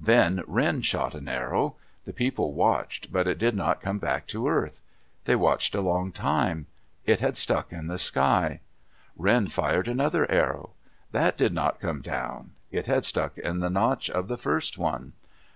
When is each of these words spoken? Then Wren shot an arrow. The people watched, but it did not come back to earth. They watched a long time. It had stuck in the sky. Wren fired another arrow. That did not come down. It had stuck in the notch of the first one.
Then 0.00 0.42
Wren 0.48 0.82
shot 0.82 1.14
an 1.14 1.28
arrow. 1.28 1.76
The 2.06 2.12
people 2.12 2.54
watched, 2.54 3.12
but 3.12 3.28
it 3.28 3.38
did 3.38 3.54
not 3.54 3.80
come 3.80 4.00
back 4.00 4.26
to 4.26 4.48
earth. 4.48 4.80
They 5.26 5.36
watched 5.36 5.76
a 5.76 5.80
long 5.80 6.10
time. 6.10 6.66
It 7.04 7.20
had 7.20 7.36
stuck 7.36 7.72
in 7.72 7.86
the 7.86 7.96
sky. 7.96 8.62
Wren 9.14 9.46
fired 9.46 9.86
another 9.86 10.28
arrow. 10.28 10.70
That 11.12 11.38
did 11.38 11.52
not 11.52 11.78
come 11.78 12.02
down. 12.02 12.50
It 12.72 12.86
had 12.88 13.04
stuck 13.04 13.38
in 13.38 13.60
the 13.60 13.70
notch 13.70 14.10
of 14.10 14.26
the 14.26 14.36
first 14.36 14.76
one. 14.76 15.12